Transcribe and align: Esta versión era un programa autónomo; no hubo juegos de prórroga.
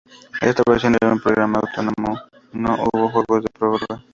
Esta 0.41 0.63
versión 0.67 0.95
era 0.99 1.13
un 1.13 1.19
programa 1.19 1.59
autónomo; 1.59 2.19
no 2.53 2.73
hubo 2.91 3.07
juegos 3.09 3.43
de 3.43 3.49
prórroga. 3.51 4.03